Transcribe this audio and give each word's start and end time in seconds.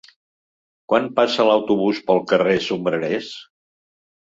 Quan 0.93 1.05
passa 1.19 1.45
l'autobús 1.51 2.01
pel 2.09 2.23
carrer 2.33 2.57
Sombrerers? 2.71 3.31